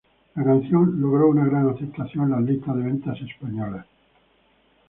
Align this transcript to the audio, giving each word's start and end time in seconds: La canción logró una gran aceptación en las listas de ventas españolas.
La 0.33 0.43
canción 0.43 0.99
logró 0.99 1.27
una 1.27 1.45
gran 1.45 1.69
aceptación 1.69 2.23
en 2.25 2.29
las 2.31 2.41
listas 2.41 2.75
de 2.75 2.81
ventas 2.81 3.19
españolas. 3.21 3.85